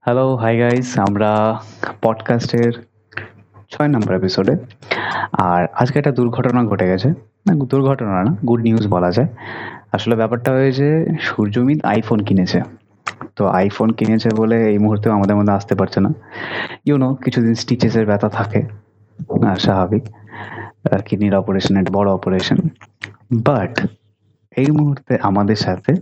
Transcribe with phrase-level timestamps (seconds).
[0.00, 1.60] Hello hi guys আমরা
[2.02, 2.72] পডকাস্টের
[3.70, 4.56] ছয় নম্বর এপিসোডে
[5.32, 9.28] আর আজকে একটা দুর্ঘটনা ঘটে গেছে। না, দুর্ঘটনা না গুড নিউজ বলা যায়।
[9.92, 12.62] আসলে ব্যাপারটা হয়েছে সূর্যমিত আইফোন কিনেছে।
[13.36, 16.10] তো আইফোন কিনেছে বলে এই মুহূর্তে আমাদের মধ্যে আসতে পারছে না।
[16.84, 18.62] ইউনো কিছুদিন স্টিচেসের ব্যথা থাকে
[19.58, 20.04] স্বাভাবিক।
[21.06, 22.56] কিডনির অপারেশন একটা বড় অপারেশন
[23.32, 23.86] বাট
[24.56, 25.94] এই মুহূর্তে আমাদের সাথে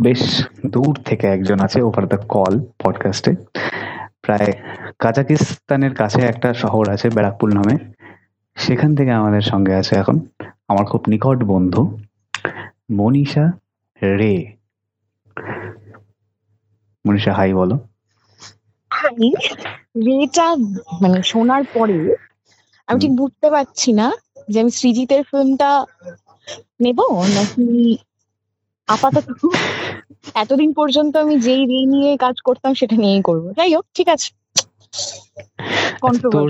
[0.00, 3.34] বেশ দূর থেকে একজন আছে ওভার দ্য কল পডকাস্টে
[4.22, 4.52] প্রায়
[4.98, 7.78] কাজাকিস্তানের কাছে একটা শহর আছে ব্যারাকপুর নামে।
[8.54, 10.20] সেখান থেকে আমাদের সঙ্গে আছে এখন
[10.68, 11.98] আমার খুব নিকট বন্ধু
[12.92, 13.52] মনীষা
[14.02, 14.52] রে।
[17.08, 17.78] মনীষা হাই বলো।
[18.90, 19.32] হাই
[19.96, 20.56] রেটা
[21.00, 22.14] মানে শোনার পরে
[22.86, 24.12] আমি ঠিক বুঝতে পারছি না
[24.48, 25.84] যে আমি সৃজিতের ফিল্মটা
[26.80, 27.96] নেব নাকি
[28.88, 29.26] আপাতত
[30.34, 34.30] এতদিন পর্যন্ত আমি যেই রে নিয়ে কাজ করতাম সেটা নিয়েই করব। যাই হোক ঠিক আছে।
[36.32, 36.48] তোর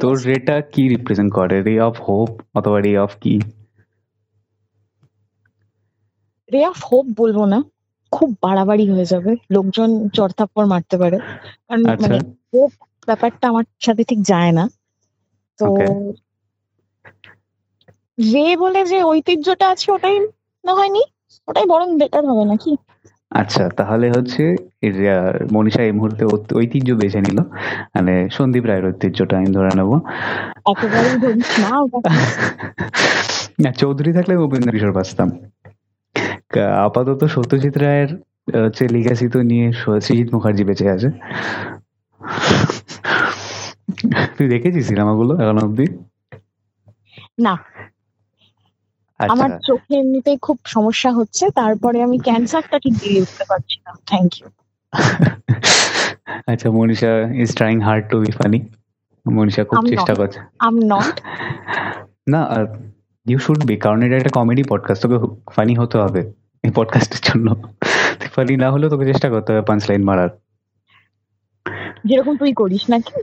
[0.00, 1.62] তোর রেটা কি রিপ্রেজেন্ট করে?
[1.62, 3.34] রে অফ হোপ অথবা রে অফ কি?
[6.52, 7.58] রে অফ হোপ বলব না
[8.12, 11.18] খুব বাড়াবাড়ি হয়ে যাবে। লোকজন চড়থাপ্পড় মারতে পারে।
[11.68, 12.18] কারণ আচ্ছা। মানে
[12.54, 12.72] হোপ
[13.06, 14.68] ব্যাপারটা আমার সাথে ঠিক যায় না।
[15.58, 15.66] তো
[18.32, 20.16] রে বলে যে ঐতিহ্যটা আছে ওটাই
[20.64, 21.02] না হয়নি
[21.48, 22.76] ওটাই বরং বেটার হবে নাকি?
[23.30, 24.94] আচ্ছা তাহলে হচ্ছে এর,
[25.52, 27.40] মনীষা এই মুহূর্তে ঐতিহ্য বেছে নিল।
[27.94, 30.00] মানে সন্দীপ রায়ের ঐতিহ্যটা আমি ধরে নেব।
[33.64, 35.30] না চৌধুরী থাকলে উপেন্দ্র কিশোর বাঁচতাম।
[36.84, 38.22] আপাতত সত্যজিৎ রায়ের
[38.66, 41.08] হচ্ছে লিগাসি তো নিয়ে স- সৃজিত মুখার্জি বেঁচে আছে।
[44.38, 45.86] তুই দেখেছিস সিনেমাগুলো এখন অব্দি
[47.40, 47.58] না।
[49.20, 53.90] আমার আচ্ছা চোখে এমনিতেই খুব সমস্যা হচ্ছে তারপরে আমি ক্যান্সারটা ঠিক দিয়ে উঠতে পারছি না।
[54.10, 54.46] থ্যাংক ইউ
[56.50, 57.12] আচ্ছা Manisha
[57.42, 58.58] is trying hard to be funny
[59.26, 60.12] Manisha খুব চেষ্টা.
[60.20, 61.14] করছে। আম নট
[62.32, 62.40] না
[63.26, 65.18] ইউ শুড বি কারণ এটা একটা কমেডি পডকাস্ট তোকে
[65.54, 66.20] ফানি হতে হবে
[66.64, 67.48] এই পডকাস্টের জন্য।
[68.34, 70.30] ফানি না হলেও তোকে চেষ্টা করতে হবে পাঁচ লাইন মারার।
[72.08, 73.16] যেরকম তুই করিস নাকি?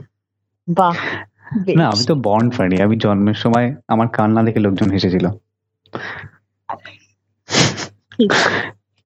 [0.68, 0.96] বাহ
[1.78, 5.26] না আমি তো বন্ড ফানি আমি জন্মের সময় আমার কান্না দেখে লোকজন হেসেছিল।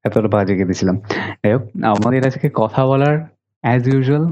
[0.05, 0.97] এতটা বাজে কেঁদেছিলাম
[1.41, 1.63] যাই হোক
[1.95, 3.17] আমাদের আজকে কথা বলার
[3.65, 4.25] অ্যাজ ইউজুয়াল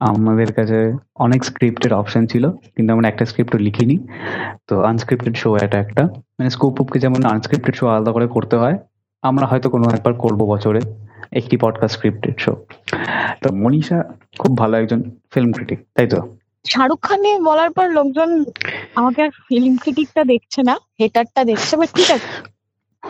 [0.00, 0.78] আমাদের কাছে
[1.14, 3.96] অনেক স্ক্রিপ্টের অপশন ছিল, কিন্তু আমরা একটা স্ক্রিপ্টও লিখিনি।
[4.68, 6.02] তো আনস্ক্রিপ্টেড শো এটা একটা।
[6.36, 8.76] মানে স্কোপ উপকে যেমন আনস্ক্রিপ্টেড শো আলাদা করে করতে হয়,
[9.22, 10.80] আমরা হয়তো কোনো একবার করব বছরে
[11.32, 12.52] একটি পডকাস্ট স্ক্রিপ্টেড শো
[13.42, 13.98] তো মনীষা
[14.38, 15.00] খুব ভালো একজন
[15.32, 16.37] ফিল্ম ক্রিটিক তাই তো?
[16.64, 18.44] শাহরুখ খান নিয়ে বলার পর লোকজন
[18.94, 22.30] আমাকে আর ফিল্ম ক্রিটিকটা দেখছে না হেটারটা দেখছে বাট ঠিক আছে।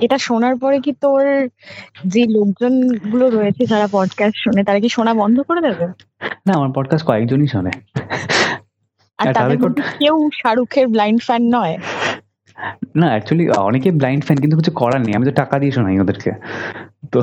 [0.00, 1.48] এটা শোনার পরে কি তোর
[2.04, 5.86] যে লোকজনগুলো রয়েছে যারা পডকাস্ট শোনে তারা কি শোনা বন্ধ করে দেবে?
[6.46, 7.70] না আমার পডকাস্ট কয়েকজনই শোনে।
[9.18, 9.58] আর তাদের
[9.98, 11.78] কেউ শাহরুখের ব্লাইন্ড ফ্যান নয়।
[12.96, 16.30] না অ্যাকচুয়ালি অনেকে ব্লাইন্ড ফ্যান কিন্তু কিছু করার নেই। আমি তো টাকা দিয়ে শোনাই ওদেরকে।
[17.12, 17.20] তো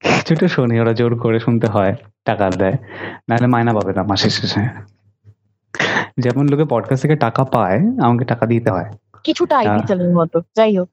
[0.00, 1.92] কিছুটা শোনে ওরা জোর করে শুনতে হয়
[2.24, 2.76] টাকা দেয়।
[3.28, 4.62] নাহলে মায়না পাবে না মাসের শেষে।
[6.18, 8.88] যেমন লোকে পডকাস্ট থেকে টাকা পায় আমাকে টাকা দিতে হয়।
[9.24, 10.90] কিছুটা আইটি আহ। চ্যানেলের মতো যাই হোক।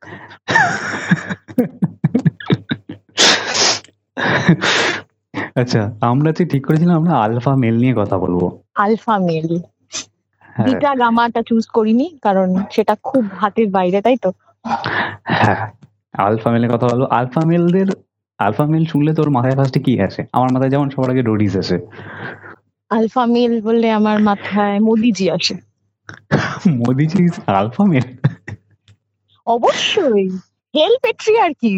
[5.56, 8.42] আচ্ছা আমরা যে ঠিক করেছিলাম আমরা আলফা মেল নিয়ে কথা বলব।
[8.76, 9.50] Alpha male.
[10.56, 14.30] হ্যাঁ। বিটা গামাটা চুজ করিনি কারণ সেটা খুব হাতের বাইরে তাই তো?
[15.24, 15.60] হ্যাঁ।
[16.18, 17.88] আলফা মেলের কথা বলব। আলফা মেলদের
[18.40, 20.22] আলফা মেল শুনলে তোর মাথায় ফার্স্টে কি আসে?
[20.34, 21.78] আমার মাথায় যেমন সবার আগে রোডিস আসে।
[22.92, 25.56] আলফা মেল বললে আমার মাথায় মোদিজি আসে।
[26.78, 28.08] মোদিজি আলফা মেল?
[29.47, 30.28] অবশ্যই।
[30.74, 31.74] হেল পেট্রি আর কি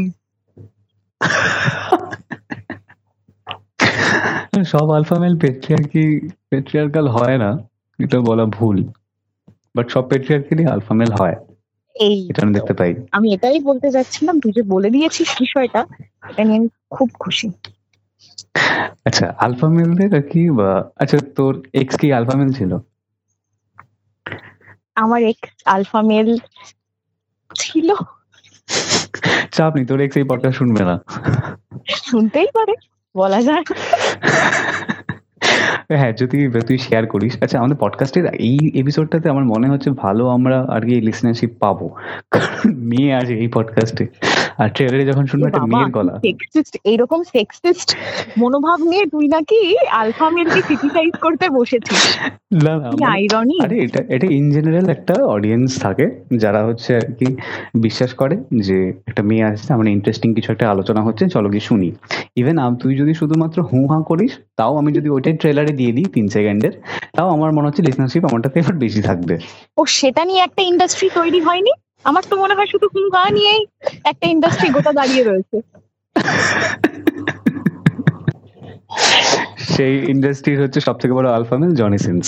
[4.65, 6.03] সব আলফা মেল পেট্রিয়ার্কি
[6.49, 7.49] পেট্রিয়ার্কাল হয় না।
[8.03, 8.77] এটা বলা ভুল।
[9.75, 11.35] বাট সব পেট্রিয়ার্কেরই আলফা মেল হয়।
[11.95, 15.81] এই এটা আমি দেখতে পাই। আমি এটাই বলতে যাচ্ছিলাম তুই যে বলে দিয়েছিস বিষয়টা
[16.29, 17.47] এটা নিয়ে আমি খুব খুশি।
[19.05, 20.69] আচ্ছা আলফা মেলদের কি বা
[20.99, 22.71] আচ্ছা তোর এক্স কি আলফা মেল ছিল?
[24.95, 26.29] আমার এক্স আলফা মেল
[27.55, 27.89] ছিল।
[29.51, 30.95] চাপ নেই তোর এক্স এই পডকাস্ট শুনবে না।
[32.09, 32.73] শুনতেই পারে
[33.15, 33.63] বলা যায়।
[35.97, 36.37] হ্যাঁ যদি
[36.67, 41.01] তুই শেয়ার করিস। আচ্ছা আমাদের পডকাস্টের এই এপিসোডটাতে আমার মনে হচ্ছে ভালো আমরা আর কি
[41.01, 41.89] লিসনারশিপ পাবো।
[42.31, 44.05] কারণ মেয়ে আছে এই পডকাস্টে
[44.57, 47.89] আর ট্রেলারে যখন শুনব একটা মেয়ের গলা। সেক্সিস্ট এইরকম সেক্সিস্ট
[48.37, 52.17] মনোভাব নিয়ে তুই নাকি আলফা মেলকে ক্রিটিসাইজ করতে বসেছিস।
[52.63, 56.05] না না আইরনি আরে এটা এটা ইন জেনারেল একটা অডিয়েন্স থাকে।
[56.37, 57.35] যারা হচ্ছে আর কি
[57.77, 61.91] বিশ্বাস করে যে একটা মেয়ে আসছে আমার ইন্টারেস্টিং কিছু একটা আলোচনা হচ্ছে চলো গিয়ে শুনি।
[62.35, 66.25] ইভেন তুই যদি শুধুমাত্র হু হা করিস তাও আমি যদি ওইটাই ট্রেলারে দিয়ে দিই তিন
[66.27, 66.73] সেকেন্ডের
[67.15, 69.35] তাও আমার মনে হচ্ছে লিসনারশিপ আমারটাতে এবার বেশি থাকবে।
[69.77, 71.71] ও সেটা নিয়ে একটা ইন্ডাস্ট্রি তৈরি হয়নি?
[72.03, 73.61] আমার তো মনে হয় শুধু হুঙ্গা নিয়েই
[74.03, 75.57] একটা ইন্ডাস্ট্রি গোটা দাঁড়িয়ে রয়েছে।
[79.73, 82.25] সেই ইন্ডাস্ট্রির হচ্ছে সব থেকে বড় আলফামেল জনি সিন্স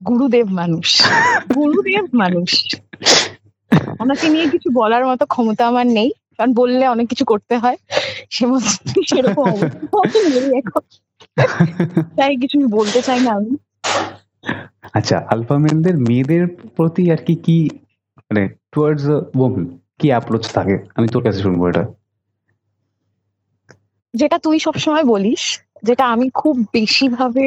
[0.00, 0.88] গুরুদেব মানুষ।
[1.54, 2.50] গুরুদেব মানুষ।
[4.00, 7.78] ওনাকে নিয়ে কিছু বলার মতো ক্ষমতা আমার নেই। কারণ বললে অনেক কিছু করতে হয়।
[8.30, 8.44] সে
[9.10, 9.56] সেরকম
[10.60, 10.82] এখন।
[12.18, 13.52] তাই কিছু বলতে চাই না আমি।
[14.92, 16.46] আচ্ছা আলফামেলদের মেয়েদের
[16.76, 17.58] প্রতি আর কি কি
[18.18, 18.42] মানে
[18.72, 19.04] টুয়ার্ডস
[19.36, 19.64] ওমেন
[19.98, 20.76] কি অ্যাপ্রোচ থাকে?
[20.94, 21.84] আমি তোর কাছে শুনব এটা।
[24.14, 25.42] যেটা তুই সবসময় বলিস
[25.82, 27.46] যেটা আমি খুব বেশি ভাবে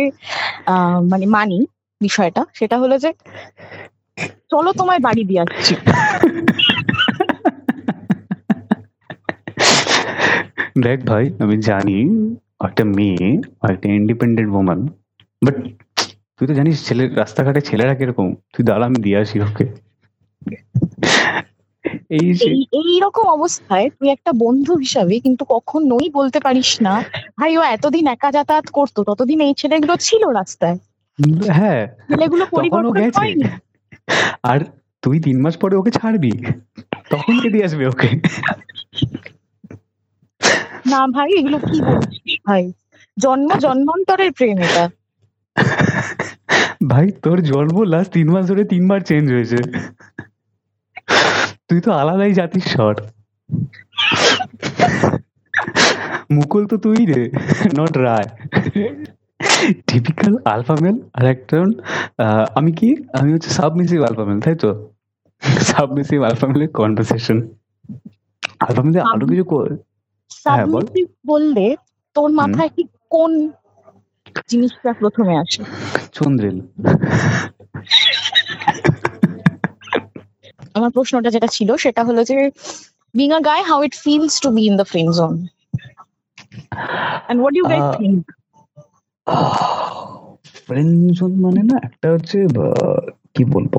[1.09, 1.59] মানে মানি
[2.01, 3.11] বিষয়টা সেটা হলো যে
[4.49, 5.73] চলো তোমায় বাড়ি দিয়ে আসছি।
[10.85, 11.97] দেখ ভাই আমি জানি
[12.59, 13.27] একটা মেয়ে
[13.61, 14.79] আর একটা ইন্ডিপেন্ডেন্ট ওম্যান
[15.41, 15.55] বাট
[16.37, 18.27] তুই তো জানিস ছেলে রাস্তাঘাটে ছেলেরা কীরকম?
[18.53, 19.65] তুই দাঁড়া আমি দিয়ে আসি ওকে।
[22.17, 22.27] এই
[22.81, 26.93] এইরকম অবস্থায় তুই একটা বন্ধু হিসাবে কিন্তু কখনোই বলতে পারিস না
[27.39, 30.77] ভাই ও এতদিন একা যাতায়াত করতো ততদিন এই ছেলেগুলো ছিল রাস্তায়।
[31.57, 33.45] হ্যাঁ ছেলেগুলো পরিবর্তন হয়নি।
[34.43, 34.59] আর
[35.03, 36.31] তুই তিন মাস পরে ওকে ছাড়বি?
[37.11, 38.09] তখন কে দিয়ে আসবে ওকে।
[40.85, 42.36] না ভাই এগুলো কি বলছিস?
[42.47, 42.71] ভাই
[43.17, 44.89] জন্ম জন্মান্তরের প্রেম এটা।
[46.87, 49.57] ভাই তোর জন্ম লাস্ট তিন মাস ধরে তিনবার চেঞ্জ হয়েছে।
[51.69, 52.95] তুই তো আলাদাই জাতির স্বর।
[56.31, 57.29] মুকুল তো তুই রে
[57.77, 58.29] নট রায়।
[59.87, 61.25] টিপিক্যাল আলফামেল আর
[62.17, 62.95] আহ, আমি কি?
[63.13, 64.89] আমি হচ্ছে সাবমিসিভ আলফামেল তাই তো?
[65.41, 67.37] সাবমিসিভ আলফামেলের কনভারসেশন
[68.59, 69.77] আলফামেলে আরও কিছু কর-
[70.45, 70.65] হ্যাঁ,
[71.25, 71.75] বললে
[72.17, 73.31] তোর মাথায় ঠিক কোন
[74.49, 75.61] জিনিসটা প্রথমে আসে?
[76.15, 76.57] চন্দ্রেল।
[80.75, 82.37] আমার প্রশ্নটা যেটা ছিল সেটা হলো যে
[83.13, 85.33] being a guy how it feels to be in the friend zone
[87.29, 88.19] and what you guys think
[90.59, 92.37] friendzone মানে না একটা হচ্ছে
[93.35, 93.73] কি বলব?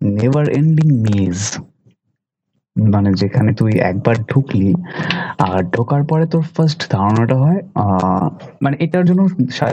[0.00, 1.38] নেভার এন্ডিং মেজ
[2.94, 4.70] মানে যেখানে তুই একবার ঢুকলি,
[5.48, 7.60] আর ঢোকার পরে তোর ফার্স্ট ধারণাটা হয়
[8.64, 9.22] মানে এটার জন্য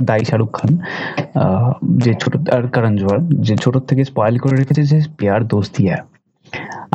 [0.09, 0.71] দায়ী শাহরুখ খান
[2.03, 5.83] যে ছোট, আর কারণ জোহর যে ছোট থেকে স্পয়েল করে রেখেছে যে পেয়ার দোস্তি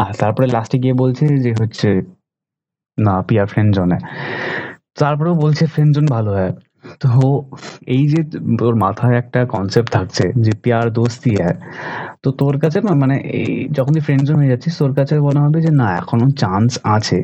[0.02, 1.88] আর তারপরে লাস্টে গিয়ে বলছে যে হচ্ছে,
[2.98, 3.98] না, পিয়ার ফ্রেন্ড জোনে
[5.00, 6.52] তারপরেও বলছে ফ্রেন্ড জোন ভালো হয়
[7.02, 7.10] তো
[7.96, 8.20] এই যে
[8.60, 11.58] তোর মাথায় একটা কনসেপ্ট থাকছে যে প্যার দোস্তি হ্যায়
[12.22, 15.58] তো তোর কাছে না মানে এই যখন তুই ফ্রেন্ড হয়ে যাচ্ছিস, তোর কাছে মনে হবে
[15.66, 17.18] যে না, এখনও চান্স আছে।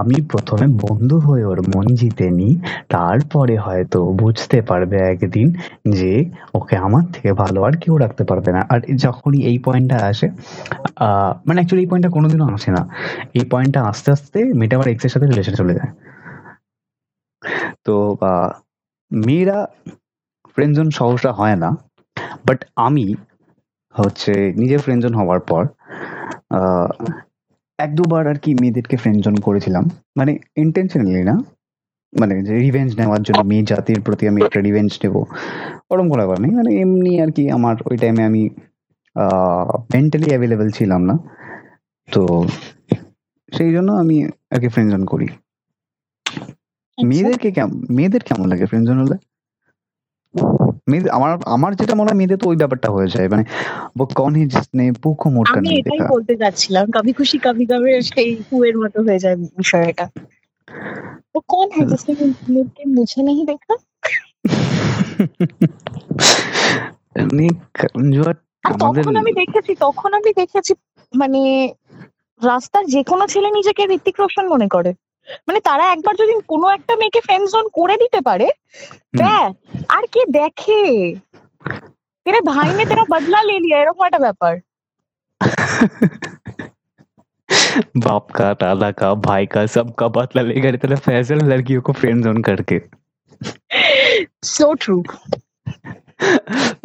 [0.00, 2.52] আমি প্রথমে বন্ধু হয়ে ওর মন জিতে নিই,
[2.94, 5.46] তারপরে হয়তো বুঝতে পারবে একদিন
[5.98, 6.12] যে
[6.58, 10.26] ওকে আমার থেকে ভালো আর কেউ রাখতে পারবে না। আর যখনই এই পয়েন্টটা আসে
[11.46, 12.82] মানে অ্যাকচুয়ালি এই পয়েন্টটা কোনোদিনও আসে না।
[13.38, 15.90] এই পয়েন্টটা আস্তে আস্তে মেয়েটা আবার এক্সের সাথে রিলেশন চলে যায়।
[17.86, 17.94] তো
[19.10, 19.58] মেয়েরা
[20.54, 21.70] ফ্রেন্ডজন সহসা হয় না
[22.46, 23.06] বাট আমি
[23.94, 25.62] হচ্ছে নিজে ফ্রেন্ডজন হওয়ার পর
[27.78, 29.84] এক দুবার আর কি মেয়েদেরকে ফ্রেন্ডজন করেছিলাম।
[30.16, 31.36] মানে ইন্টেনশনালি না
[32.12, 35.14] মানে যে রিভেঞ্জ নেওয়ার জন্য মেয়ে জাতির প্রতি আমি একটা রিভেঞ্জ নেব
[35.90, 38.42] ওরকম কোনো ব্যাপার নেই। মানে এমনি আর কি আমার ওই টাইমে আমি
[39.94, 41.14] মেন্টালি অ্যাভেলেবেল ছিলাম না।
[42.08, 42.22] তো
[43.52, 45.28] সেই জন্য আমি আর কি ফ্রেন্ড ফ্রেন্ডজন করি।
[46.99, 49.17] মেয়েদেরকে কেমন মেয়েদের কেমন লাগে ফ্রেন্ডজন হলে
[50.87, 53.43] মেয়েদের আমার আমার যেটা মনে হয় মেয়েদের তো ওই ব্যাপারটা হয়ে যায় মানে
[53.95, 57.65] वो कौन है जिसने পুকো মোটকা আমি नहीं এটাই देखा বলতে যাচ্ছিলাম কবি খুশি কবি
[57.71, 60.05] গমের সেই কুয়ের মতো হয়ে যায় বিষয়টা
[61.35, 62.13] ও কোন है जिसने
[62.49, 63.73] मुझे मुझे नहीं देखा
[67.19, 67.47] এমনি
[67.79, 70.73] কমজোর আর আমাদের তখন আমি দেখেছি তখন আমি দেখেছি
[71.13, 71.41] মানে
[72.41, 74.91] রাস্তার যে কোনো ছেলে নিজেকে ঋত্বিক রোশন মনে করে
[75.47, 79.51] মানে তারা একবার যদি কোনো একটা মেয়েকে ফ্রেন্ড জোন করে দিতে পারে হুম, ব্যাস
[79.89, 80.81] আর কে দেখে
[82.25, 84.53] তেরে ভাই নে তেরা বদলা লে লিয়া এরকম একটা ব্যাপার
[87.97, 92.41] बाप का दादा का भाई का सबका बदला लेकर इतने फैसल लड़कियों को फ्रेंड जोन
[92.43, 92.77] करके
[94.49, 94.95] so true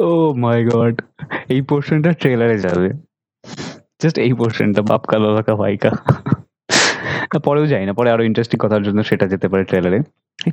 [0.00, 0.94] oh my God
[1.48, 2.88] এই পোর্শনটা ট্রেলারে যাবে
[4.00, 5.90] জাস্ট এই পোর্শনটা বাপ কালো লাকা ভাইকা
[7.45, 9.99] পরেও যাই না পরে আরও ইন্টারেস্টিং কথার জন্য সেটা যেতে পারে ট্রেলারে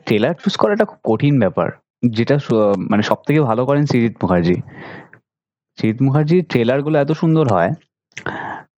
[0.07, 1.69] ট্রেলার চুজ করাটা খুব কঠিন ব্যাপার।
[2.17, 2.37] যেটা
[2.91, 4.57] মানে সব থেকে ভালো করেন সৃজিত মুখার্জি
[5.79, 7.71] সৃজিত মুখার্জির ট্রেলারগুলো এত সুন্দর হয়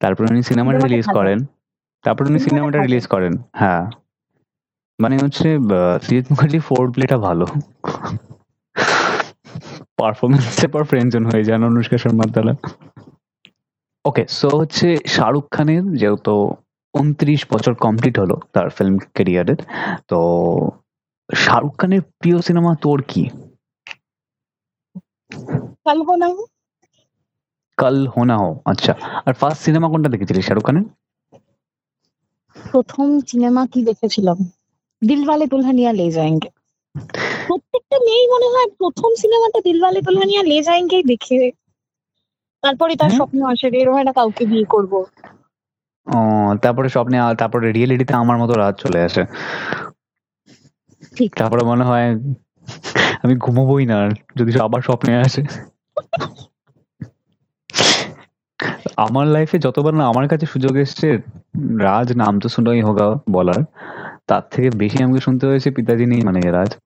[0.02, 1.38] তারপর উনি সিনেমাটা রিলিজ করেন
[2.04, 3.84] তারপর উনি সিনেমাটা রিলিজ করেন হ্যাঁ।
[4.98, 5.48] মানে হচ্ছে
[6.04, 7.46] সৃজিত মুখার্জি ফোর প্লেটা ভালো।
[9.98, 12.52] পারফরমেন্সের পর ফ্রেন্ডজন হয়ে যান অনুষ্কা শর্মার দ্বারা।
[14.04, 16.34] ওকে সো হচ্ছে শাহরুখ খানের যেহেতু
[16.94, 19.60] উনত্রিশ বছর কমপ্লিট হলো তার ফিল্ম ক্যারিয়ারের
[20.08, 20.18] তো
[21.28, 23.22] শাহরুখ খানের প্রিয় সিনেমা তোর কি?
[25.86, 26.28] কালবো না
[27.78, 28.92] কাল হোনা হো আচ্ছা।
[29.26, 30.86] আর ফার্স্ট সিনেমা কোনটা দেখেছিলি শাহরুখ খানের?
[32.56, 34.38] প্রথম সিনেমা কি দেখেছিলাম?
[35.02, 36.50] দিলওয়ালে দুলহানিয়া লে যায়েঙ্গে।
[37.46, 41.38] প্রত্যেকটা মেয়েই মনে হয় প্রথম সিনেমাটা দিলওয়ালে দুলহানিয়া লে যায়েঙ্গেই দেখে।
[42.62, 44.92] তারপরে তার। স্বপ্ন আসে বের হয় না কাউকে বিয়ে করব।
[46.06, 46.16] ও
[46.62, 49.24] তারপরে স্বপ্নে আ- তারপরে রিয়েলিটিতে আমার মতো রাত চলে আসে।
[51.16, 52.18] ঠিক। তারপরে মনে হয়
[53.22, 55.42] আমি ঘুমোবোই না যদি আবার স্বপ্নে আসে।
[58.96, 61.18] আমার লাইফে যতবার না আমার কাছে সুযোগ এসছে
[61.78, 63.64] রাজ নাম তো শুনোই হোগা বলার
[64.26, 66.76] তার থেকে বেশি আমাকে শুনতে হয়েছে পিতাজি নেই মানে রাজ।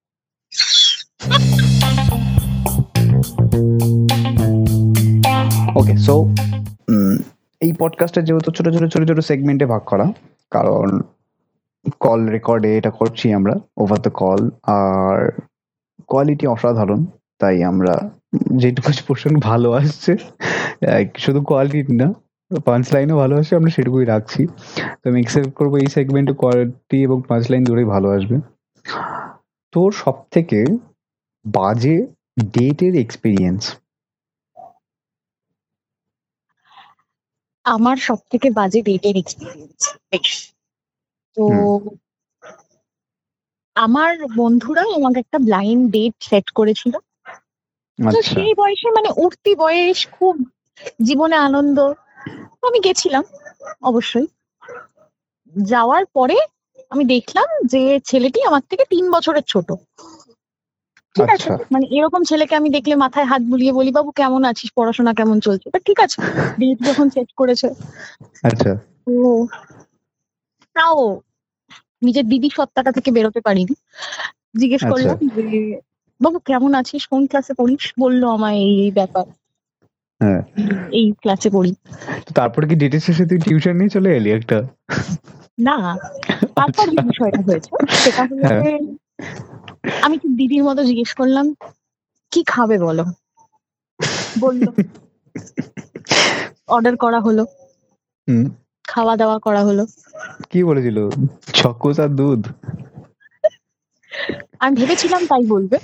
[5.74, 6.26] ওকে সো
[7.64, 10.06] এই পডকাস্টটা যেহেতু ছোট ছোট ছোট ছোট সেগমেন্টে ভাগ করা,
[10.54, 10.86] কারণ
[12.04, 14.40] কল রেকর্ডে এটা করছি আমরা ওভার দ্য কল
[14.78, 15.18] আর
[16.10, 17.00] কোয়ালিটি অসাধারণ,
[17.40, 17.94] তাই আমরা
[18.62, 20.12] যেটুকু পোর্শন ভালো আসছে
[21.24, 22.08] শুধু কোয়ালিটি না
[22.66, 24.42] পাঁচ লাইনও ভালো আসছে, আমরা সেটুকুই রাখছি।
[25.00, 28.36] তো আমি এক্সেপ্ট করব এই সেগমেন্টে কোয়ালিটি এবং পাঁচ লাইন দুটোই ভালো আসবে।
[29.74, 30.58] তোর সব থেকে
[31.44, 31.96] বাজে
[32.56, 33.62] ডেটের এক্সপিরিয়েন্স
[37.68, 39.80] আমার সব থেকে বাজে ডেটের এক্সপিরিয়েন্স
[41.36, 41.44] তো
[43.76, 46.94] আমার বন্ধুরা আমাকে একটা ব্লাইন্ড ডেট সেট করেছিল।
[47.98, 50.34] তো আচ্ছা। সেই বয়সে মানে উঠতি বয়স খুব
[51.02, 51.78] জীবনে আনন্দ।
[52.62, 53.24] আমি গেছিলাম
[53.82, 54.26] অবশ্যই।
[55.54, 56.36] যাওয়ার পরে
[56.90, 59.68] আমি দেখলাম যে ছেলেটি আমার থেকে তিন বছরের ছোট।
[61.18, 64.68] ঠিক আছে আচ্ছা। মানে এরকম ছেলেকে আমি দেখলে মাথায় হাত বুলিয়ে বলি বাবু কেমন আছিস?
[64.76, 65.66] পড়াশোনা কেমন চলছে?
[65.70, 66.18] তা ঠিক আছে
[66.60, 67.68] ডেট যখন সেট করেছে।
[68.42, 68.72] আচ্ছা।
[70.76, 70.98] তাও
[72.02, 73.74] নিজের দিদি সত্তাটা থেকে বেরোতে পারিনি।
[74.54, 75.60] জিজ্ঞেস আচ্ছা। করলাম যে
[76.20, 77.02] বাবু কেমন আছিস?
[77.06, 77.84] কোন ক্লাসে পড়িস?
[78.00, 79.26] বলল আমায় এই এই ব্যাপার।
[80.20, 80.42] হ্যাঁ।
[80.92, 81.72] এই ক্লাসে পড়ি।
[82.34, 84.58] তারপরে কি ডেটের শেষে তুই টিউশন নিয়ে চলে এলি একটা?
[85.58, 85.76] না
[86.56, 87.70] তারপর। বিষয়টা হয়েছে।
[88.02, 88.80] সেটা হলো হ্যাঁ।
[89.84, 91.46] আমি তো দিদির মতো জিজ্ঞেস করলাম
[92.32, 93.04] কি খাবে বলো?
[94.40, 94.62] বলল
[96.68, 97.44] অর্ডার করা হলো।
[98.84, 99.84] খাওয়া দাওয়া করা হলো।
[100.50, 100.98] কি বলেছিল?
[101.98, 102.42] আর দুধ?
[104.58, 105.78] আমি ভেবেছিলাম তাই বলবে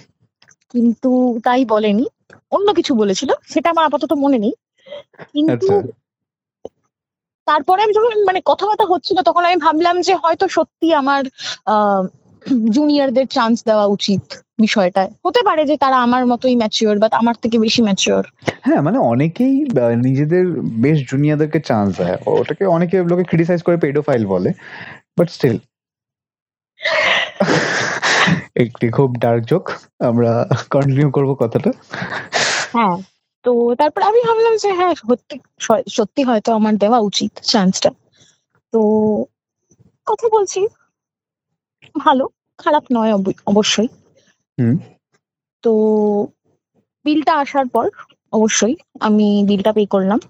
[0.71, 1.11] কিন্তু
[1.45, 2.07] তাই বলেনি।
[2.51, 4.55] অন্য কিছু বলেছিল সেটা আমার আপাতত মনে নেই।
[5.33, 5.77] কিন্তু আচ্ছা।
[7.47, 11.23] তারপরে আমি যখন মানে কথাবার্তা হচ্ছিল তখন আমি ভাবলাম যে হয়তো সত্যি আমার
[12.77, 14.23] জুনিয়রদের চান্স দেওয়া উচিত
[14.65, 18.25] বিষয়টায়। হতে পারে যে তারা আমার মতোই ম্যাচিওর বা আমার থেকে বেশি ম্যাচিওর
[18.67, 19.55] হ্যাঁ মানে অনেকেই
[20.07, 20.45] নিজেদের
[20.85, 24.51] বেশ জুনিয়রদেরকে চান্স দেয়। ওটাকে অনেকে লোকে ক্রিটিসাইজ করে পেডোফাইল বলে
[25.19, 25.59] বাট স্টিল
[28.65, 29.65] একটি খুব ডার্ক জোক
[30.09, 30.31] আমরা
[30.71, 31.71] কন্টিনিউ করব কথাটা।
[32.77, 32.97] হ্যাঁ
[33.45, 35.37] তো তারপর আমি ভাবলাম যে হ্যাঁ সত্যি
[35.89, 37.91] সত্যি হয়তো আমার দেওয়া উচিত চান্সটা
[38.73, 38.81] তো
[40.07, 40.61] কথা বলছি।
[41.99, 43.89] ভালো খারাপ নয় অব- অবশ্যই।
[45.63, 45.73] তো
[47.05, 47.91] বিলটা আসার পর
[48.33, 50.21] অবশ্যই আমি বিলটা পে করলাম।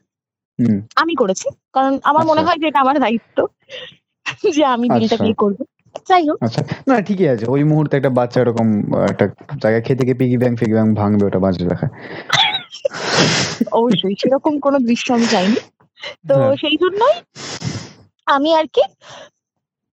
[0.96, 3.46] আমি করেছি কারণ আমার মনে আচ্ছা। হয় যে এটা আমার দায়িত্ব
[4.54, 5.64] যে আমি বিলটা আচ্ছা। পে করব।
[6.08, 8.66] যাই হোক। আচ্ছা। না ঠিকই আছে। ওই মুহূর্তে একটা বাচ্চা এরকম
[9.02, 9.26] একটা
[9.62, 11.88] জায়গায় খেতে গিয়ে পিগি ব্যাংক ফিগি ব্যাংক ভাঙবে ওটা বাজে দেখা
[13.72, 15.56] অবশ্যই সেরকম কোনো দৃশ্য আমি চাইনি।
[16.28, 17.14] তো হ্যাঁ। সেই জন্যই
[18.26, 18.82] আমি আর কি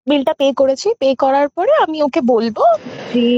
[0.08, 2.56] বিলটা পে করেছি। পে করার পরে আমি ওকে বলব
[3.14, 3.28] যে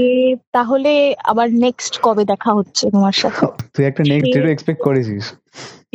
[0.51, 0.91] তাহলে
[1.23, 3.45] আবার নেক্সট কবে দেখা হচ্ছে তোমার সাথে?
[3.73, 5.23] তুই একটা নেক্সট ডেটও এক্সপেক্ট করেছিস?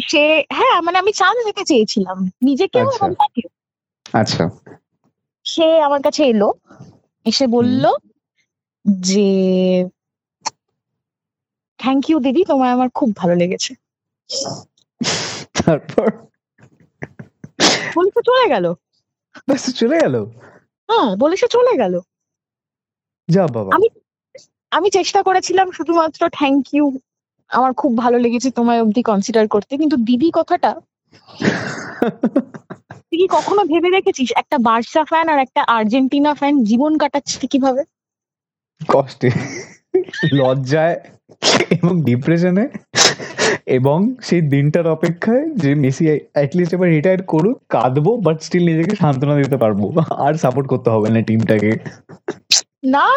[0.09, 3.15] সে হ্যাঁ মানে আমি চান্স দিতে চেয়েছিলাম। নিজেকেও আচ্ছা। এবং
[4.13, 4.45] আচ্ছা।
[5.47, 6.49] সে আমার কাছে এলো
[7.27, 7.85] এসে বলল
[9.01, 9.29] যে
[11.79, 13.75] থ্যাংক ইউ দিদি তোমায় আমার খুব ভালো লেগেছে।
[15.55, 16.07] তারপর?
[18.25, 18.75] চলে গেল?
[19.75, 20.17] চলে গেল।
[20.89, 21.95] হ্যাঁ বলে সে চলে গেল।
[23.29, 23.95] যা বাবা। আমি-
[24.73, 26.85] আমি চেষ্টা করেছিলাম শুধুমাত্র থ্যাংক ইউ
[27.51, 30.71] আমার খুব ভালো লেগেছে তোমায় অবধি কনসিডার করতে কিন্তু দিদি কথাটা
[33.09, 34.33] তুই কি কখনো ভেবে দেখেছিস?
[34.37, 37.83] একটা বার্সা ফ্যান আর একটা আর্জেন্টিনা ফ্যান জীবন কাটাচ্ছে কীভাবে?
[38.81, 39.29] কষ্টে।
[40.33, 40.97] লজ্জায়।
[41.71, 42.69] এবং ডিপ্রেশনে
[43.67, 49.37] এবং সেই দিনটার অপেক্ষায় যে মেসি অ্যাটলিস্ট এবার রিটায়ার করুক কাঁদবো বাট স্টিল নিজেকে সান্ত্বনা
[49.37, 51.79] দিতে পারব। আর সাপোর্ট করতে হবে না টিমটাকে
[52.85, 53.07] না!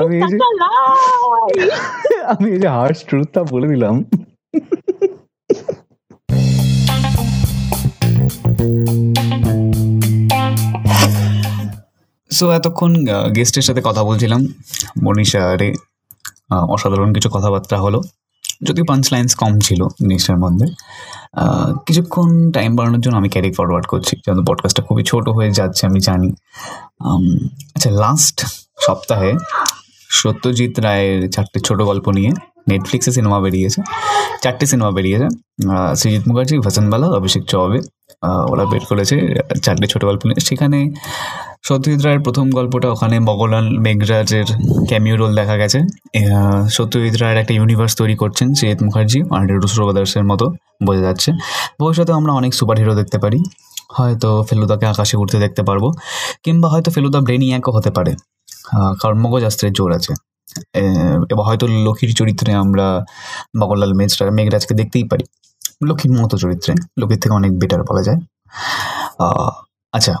[0.00, 0.38] আমি এই যে-!
[2.26, 4.04] আমি এই হার্স ট্রুথটা বলে দিলাম।
[12.42, 12.92] সো এতক্ষণ
[13.36, 14.40] গেস্টের সাথে কথা বলছিলাম।
[15.04, 15.68] মনীষা রে
[16.74, 17.98] অসাধারণ কিছু কথাবার্তা হলো।
[18.66, 20.66] যদিও পাঞ্চ লাইন্স কম ছিল জিনিসটার মধ্যে।
[21.86, 26.00] কিছুক্ষণ টাইম বাড়ানোর জন্য আমি ক্যারি ফরওয়ার্ড করছি, যেহেতু পডকাস্টটা খুবই ছোট হয়ে যাচ্ছে, আমি
[26.08, 26.30] জানি।
[27.74, 28.36] আচ্ছা লাস্ট
[28.86, 29.32] সপ্তাহে
[30.20, 32.30] সত্যজিৎ রায়ের চারটে ছোট গল্প নিয়ে
[32.70, 33.80] নেটফ্লিক্সে সিনেমা বেরিয়েছে।
[34.42, 35.28] চারটে সিনেমা বেরিয়েছে।
[36.00, 37.78] সৃজিত মুখার্জি, ভাসানবালা, অভিষেক চৌবে
[38.52, 39.16] ওরা বের করেছে
[39.64, 40.78] চারটে ছোট গল্প নিয়ে। সেখানে
[41.64, 44.44] সত্যজিৎ রায়ের প্রথম গল্পটা ওখানে মগলাল মেঘরাজের
[44.88, 45.78] ক্যামিও রোল দেখা গেছে।
[46.70, 50.46] সত্যজিৎ রায়ের একটা ইউনিভার্স তৈরি করছেন সৃজিত মুখার্জি অনিরুদ্ধ ব্রাদার্সের মতো
[50.86, 51.30] বোঝা যাচ্ছে।
[51.80, 53.38] ভবিষ্যতে আমরা অনেক সুপার হিরো দেখতে পারি।
[53.92, 55.84] হয়তো ফেলুদাকে আকাশে উঠতে দেখতে পারব
[56.44, 58.12] কিংবা হয়তো ফেলুদা ব্রেনিয়াকও হতে পারে।
[59.00, 62.86] কারণ মগজাস্ত্রের জোর আছে। আহ, এবং হয়তো লক্ষ্মীর চরিত্রে আমরা
[63.60, 65.24] মগনলাল মেজরা মেঘরাজকে দেখতেই পারি।
[65.84, 68.18] লক্ষ্মীর মতো চরিত্রে লক্ষ্মীর থেকে অনেক বেটার বলা যায়।
[69.94, 70.14] আচ্ছা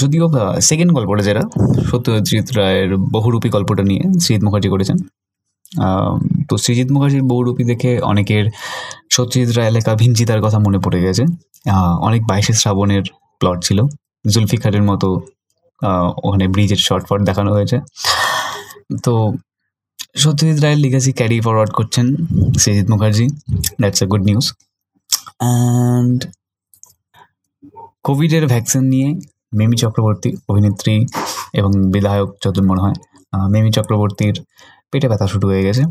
[0.00, 0.24] যদিও
[0.68, 1.42] সেকেন্ড গল্পটা যেটা,
[1.90, 4.98] সত্যজিৎ রায়ের বহুরূপী গল্পটা নিয়ে সৃজিৎ মুখার্জি করেছেন
[6.48, 8.44] তো সৃজিৎ মুখার্জির বহুরূপী দেখে অনেকের
[9.14, 11.24] সত্যজিৎ রায় লেখা ভিঞ্চিতার কথা মনে পড়ে গেছে।
[12.08, 13.04] অনেক বাইশে শ্রাবণের
[13.40, 13.78] প্লট ছিল।
[14.32, 15.08] জুলফিকারের মতো
[16.26, 17.76] ওখানে ব্রিজের শর্ট ফট দেখানো হয়েছে।
[19.04, 19.12] তো
[20.22, 22.06] সত্যজিৎ রায়ের লিগাসি ক্যারি ফরওয়ার্ড করছেন
[22.62, 23.26] Srijit Mukherjee.
[23.80, 24.46] That's a good news
[25.40, 26.18] and
[28.08, 29.08] কোভিডের ভ্যাকসিন নিয়ে
[29.58, 31.06] মিমি চক্রবর্তী অভিনেত্রী
[31.52, 32.96] এবং বিধায়ক যতদূর মনে হয়
[33.50, 34.36] মিমি চক্রবর্তীর
[34.90, 35.82] পেটে ব্যথা শুরু হয়ে গেছে।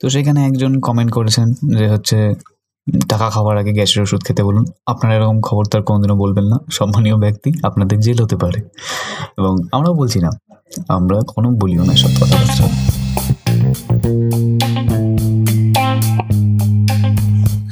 [0.00, 1.46] তো সেখানে একজন কমেন্ট করেছেন
[1.78, 2.16] যে হচ্ছে
[3.08, 7.16] টাকা খাওয়ার আগে গ্যাসের ওষুধ খেতে বলুন। আপনারা এরকম খবর তার কোনোদিনও বলবেন না। সম্মানীয়
[7.16, 8.58] ব্যক্তি, আপনাদের জেল হতে পারে।
[9.38, 10.30] এবং আমরাও বলছি, না,
[10.88, 12.64] আমরা কোনো বলিও না সব কথাবার্তা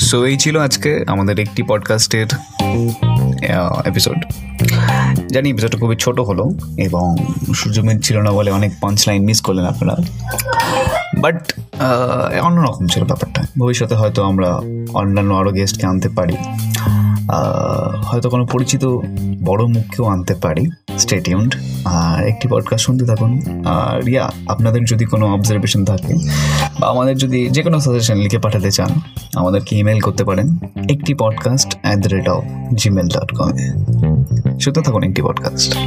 [0.08, 2.26] সো এই ছিল আজকে আমাদের একটি পডকাস্টের
[3.84, 4.24] এপিসোড
[5.32, 7.16] জানি এপিসোডটা খুবই ছোট হলো এবং
[7.54, 9.96] সূর্যমিত ছিল না বলে অনেক পাঞ্চ লাইন মিস করলেন আপনারা।
[11.18, 11.52] বাট
[12.42, 14.60] অন্যরকম ছিল ব্যাপারটা। ভবিষ্যতে হয়তো আমরা
[14.92, 16.36] অন্যান্য আরও গেস্টকে আনতে পারি।
[18.02, 18.84] হয়তো কোনো পরিচিত
[19.44, 25.34] বড় মুখকেও আনতে পারি। স্টেটিউন্ড আর একটি পডকাস্ট শুনতে থাকুন। আর ইয়া, আপনাদের যদি কোনো
[25.34, 26.14] অবজারভেশন থাকে,
[26.80, 29.00] বা আমাদের যদি যে কোনো সাজেশন লিখে পাঠাতে চান,
[29.34, 30.58] আমাদেরকে ইমেল করতে পারেন।
[30.90, 33.68] একটি podcast at the rate of gmail dot কমে
[34.60, 35.78] শুনতে থাকুন একটি পডকাস্ট